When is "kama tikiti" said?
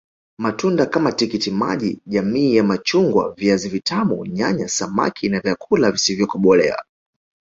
0.85-1.51